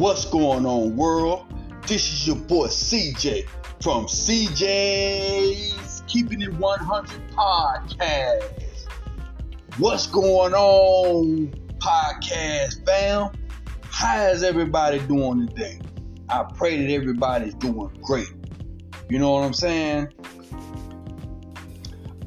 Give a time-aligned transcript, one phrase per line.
[0.00, 1.44] What's going on, world?
[1.86, 3.46] This is your boy CJ
[3.82, 8.86] from CJ's Keeping It 100 podcast.
[9.76, 11.48] What's going on,
[11.80, 13.30] podcast fam?
[13.90, 15.78] How is everybody doing today?
[16.30, 18.32] I pray that everybody's doing great.
[19.10, 20.08] You know what I'm saying?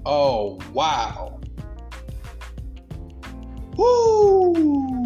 [0.06, 1.40] Oh, wow.
[3.78, 5.03] Woo!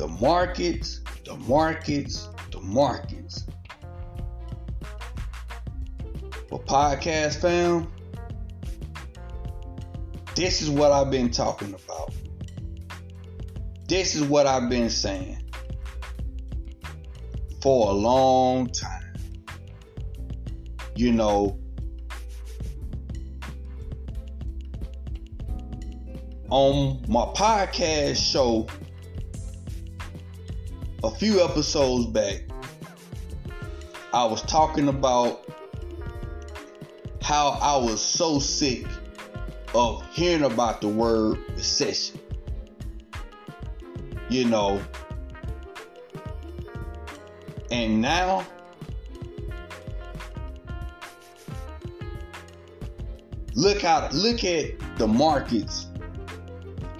[0.00, 3.44] The markets, the markets, the markets.
[6.48, 7.92] For podcast fam,
[10.34, 12.14] this is what I've been talking about.
[13.88, 15.50] This is what I've been saying
[17.60, 19.12] for a long time.
[20.96, 21.60] You know,
[26.48, 28.66] on my podcast show
[31.02, 32.42] a few episodes back,
[34.12, 35.46] I was talking about
[37.22, 38.86] how I was so sick
[39.74, 42.20] of hearing about the word recession.
[44.28, 44.80] You know,
[47.70, 48.46] and now
[53.54, 55.86] look how look at the markets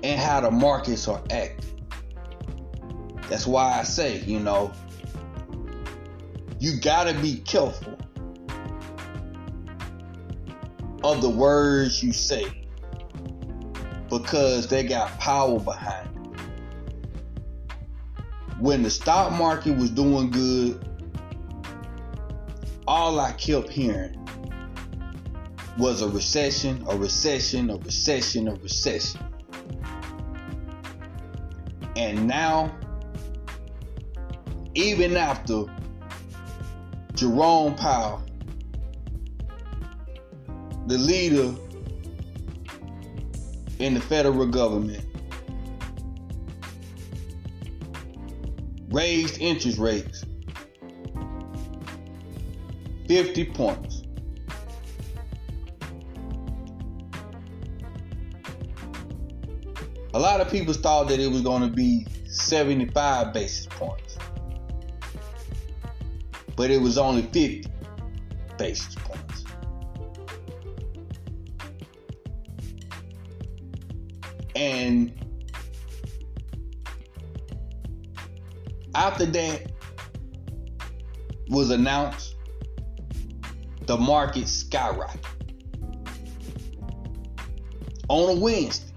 [0.02, 1.69] and how the markets are acting.
[3.30, 4.72] That's why I say, you know,
[6.58, 7.96] you gotta be careful
[11.04, 12.44] of the words you say
[14.10, 16.40] because they got power behind it.
[18.58, 20.84] When the stock market was doing good,
[22.88, 24.16] all I kept hearing
[25.78, 29.20] was a recession, a recession, a recession, a recession.
[31.94, 32.74] And now,
[34.80, 35.64] even after
[37.14, 38.22] Jerome Powell,
[40.86, 41.54] the leader
[43.78, 45.04] in the federal government,
[48.90, 50.24] raised interest rates
[53.06, 54.02] 50 points.
[60.14, 64.16] A lot of people thought that it was going to be 75 basis points.
[66.60, 67.64] But it was only 50
[68.58, 69.44] basis points.
[74.54, 75.10] And
[78.94, 79.72] after that
[81.48, 82.36] was announced,
[83.86, 85.24] the market skyrocketed.
[88.10, 88.92] On a Wednesday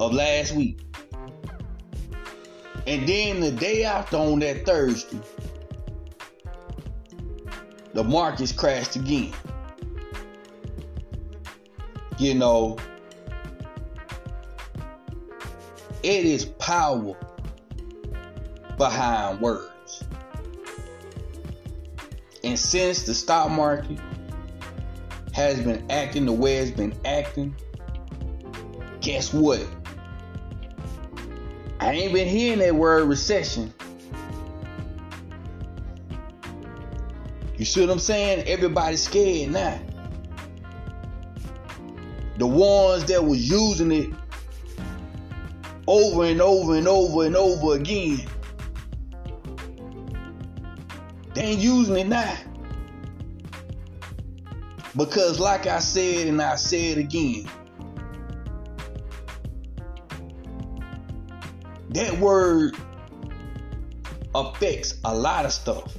[0.00, 0.89] of last week.
[2.86, 5.20] And then the day after on that Thursday,
[7.92, 9.32] the markets crashed again.
[12.18, 12.78] You know,
[16.02, 17.16] it is power
[18.76, 20.04] behind words.
[22.42, 23.98] And since the stock market
[25.32, 27.54] has been acting the way it's been acting,
[29.00, 29.66] guess what?
[31.80, 33.72] I ain't been hearing that word recession.
[37.56, 38.46] You see what I'm saying?
[38.46, 39.80] Everybody's scared now.
[42.36, 44.10] The ones that was using it
[45.86, 48.26] over and over and over and over again.
[51.32, 52.36] They ain't using it now.
[54.96, 57.48] Because like I said and I said again,
[61.90, 62.76] that word
[64.34, 65.96] affects a lot of stuff.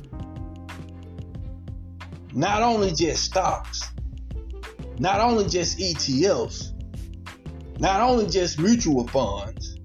[2.34, 3.91] Not only just stocks,
[4.99, 6.72] not only just ETFs,
[7.79, 9.78] not only just mutual funds,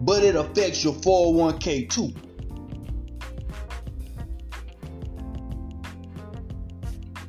[0.00, 2.14] but it affects your 401k too.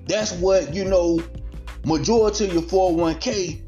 [0.07, 1.21] That's what, you know,
[1.83, 3.61] majority of your 401k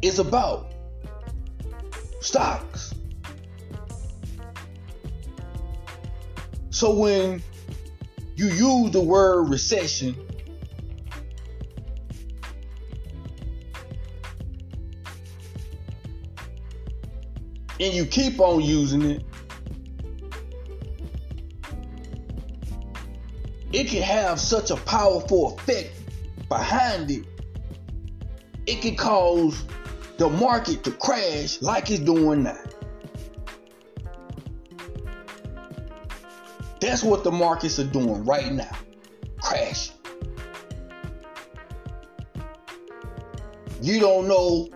[0.00, 0.72] is about
[2.26, 2.92] stocks.
[6.70, 7.42] So when
[8.34, 10.16] you use the word recession,
[17.78, 19.24] and you keep on using it,
[23.72, 25.92] it can have such a powerful effect
[26.48, 27.24] behind it.
[28.66, 29.64] It can cause
[30.18, 32.58] the market to crash like it's doing now.
[36.80, 38.76] That's what the markets are doing right now.
[39.40, 39.90] Crash.
[43.82, 44.68] You don't know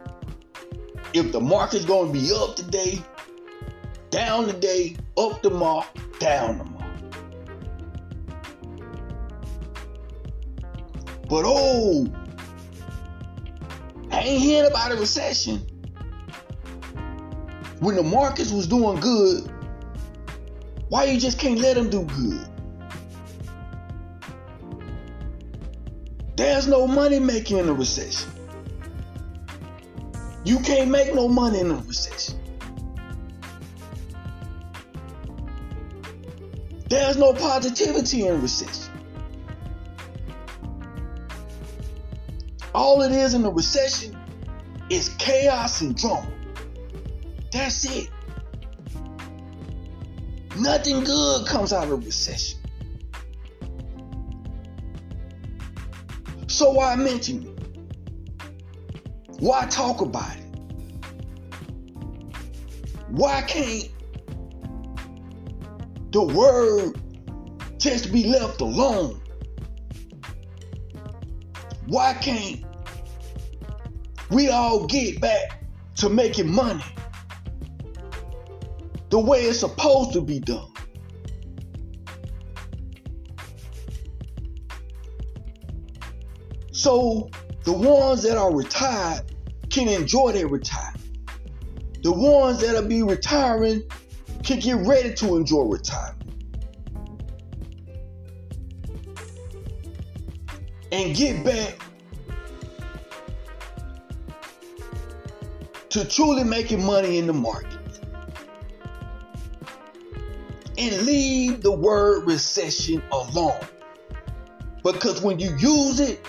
[1.14, 3.00] if the market's going to be up today,
[4.10, 5.86] down today, up tomorrow,
[6.18, 6.76] down tomorrow.
[11.28, 12.06] But oh,
[14.10, 15.58] I ain't hearing about a recession.
[17.80, 19.50] When the markets was doing good,
[20.88, 22.46] why you just can't let them do good?
[26.36, 28.30] There's no money making in a recession.
[30.44, 32.40] You can't make no money in a recession.
[36.88, 38.89] There's no positivity in recession.
[42.74, 44.16] All it is in a recession
[44.88, 46.30] is chaos and drama.
[47.52, 48.08] That's it.
[50.56, 52.58] Nothing good comes out of a recession.
[56.46, 57.60] So why mention it?
[59.40, 60.50] Why talk about it?
[63.08, 63.88] Why can't
[66.12, 67.00] the word
[67.78, 69.19] just be left alone?
[71.90, 72.64] Why can't
[74.30, 75.64] we all get back
[75.96, 76.84] to making money
[79.10, 80.72] the way it's supposed to be done.
[86.70, 87.28] So
[87.64, 89.22] the ones that are retired
[89.68, 91.04] can enjoy their retirement.
[92.02, 93.82] The ones that'll be retiring
[94.44, 96.19] can get ready to enjoy retirement.
[100.92, 101.78] And get back
[105.90, 107.78] to truly making money in the market.
[110.78, 113.60] And leave the word recession alone.
[114.82, 116.24] Because when you use it,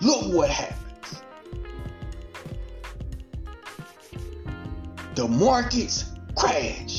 [0.00, 1.22] look what happens.
[5.14, 6.04] The markets
[6.36, 6.93] crash.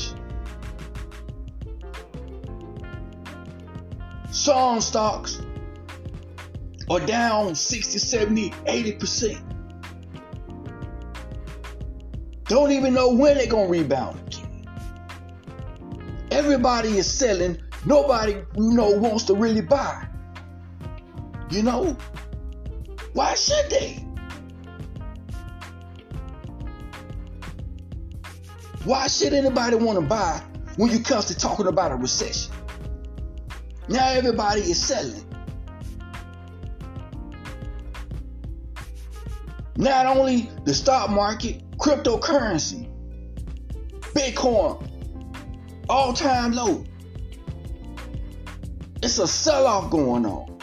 [4.46, 5.42] Some stocks
[6.88, 9.40] are down 60, 70, 80%.
[12.44, 14.68] Don't even know when they're gonna rebound again.
[16.30, 17.60] Everybody is selling.
[17.86, 20.06] Nobody, you know, wants to really buy.
[21.50, 21.96] You know,
[23.14, 23.94] why should they?
[28.84, 30.40] Why should anybody want to buy
[30.76, 32.52] when you come to talking about a recession?
[33.88, 35.24] Now everybody is selling.
[39.76, 42.88] Not only the stock market, cryptocurrency,
[44.14, 44.82] Bitcoin,
[45.88, 46.84] all time low.
[49.02, 50.56] It's a sell off going on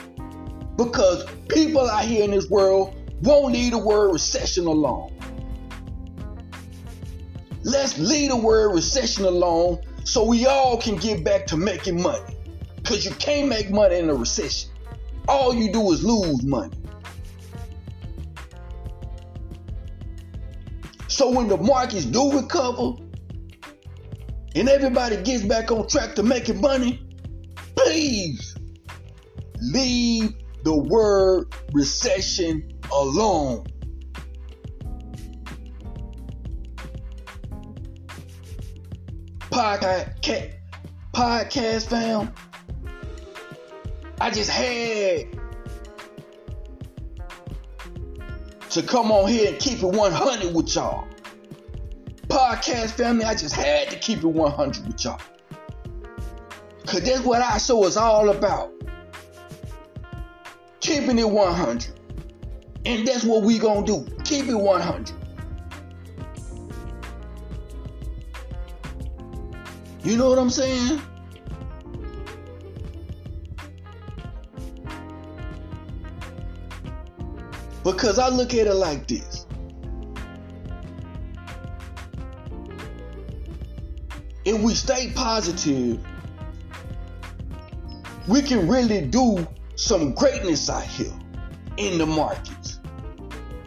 [0.75, 5.17] because people out here in this world won't leave the word recession alone.
[7.63, 12.32] Let's leave the word recession alone so we all can get back to making money.
[12.83, 14.69] Because you can't make money in a recession.
[15.27, 16.75] All you do is lose money.
[21.07, 22.95] So when the markets do recover
[24.55, 27.01] and everybody gets back on track to making money,
[27.75, 28.55] please
[29.61, 33.65] leave the word recession alone.
[39.51, 40.55] Podcast,
[41.13, 42.33] podcast fam.
[44.21, 45.27] I just had
[48.69, 51.07] to come on here and keep it 100 with y'all.
[52.27, 55.19] Podcast family, I just had to keep it 100 with y'all.
[56.85, 58.71] Cause that's what our show is all about.
[60.79, 61.87] Keeping it 100.
[62.85, 64.05] And that's what we gonna do.
[64.25, 65.11] Keep it 100.
[70.03, 71.01] You know what I'm saying?
[77.83, 79.45] Because I look at it like this.
[84.45, 86.05] If we stay positive,
[88.27, 91.13] we can really do some greatness out here
[91.77, 92.79] in the markets.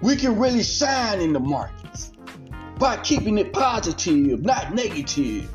[0.03, 2.13] We can really shine in the markets
[2.79, 5.51] by keeping it positive, not negative.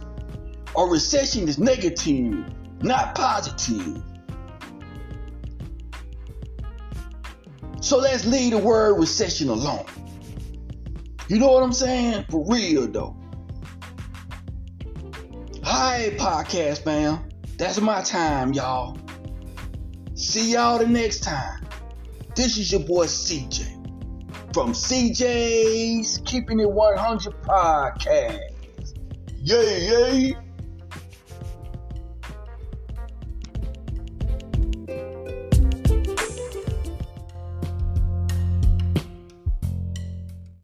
[0.78, 2.46] A recession is negative,
[2.82, 4.04] not positive.
[7.92, 9.84] So let's leave the word recession alone.
[11.28, 12.24] You know what I'm saying?
[12.30, 13.18] For real though.
[15.66, 17.30] Hi, podcast fam.
[17.58, 18.98] That's my time, y'all.
[20.14, 21.68] See y'all the next time.
[22.34, 28.40] This is your boy CJ from CJ's Keeping It 100 podcast.
[29.42, 30.38] Yay, yay.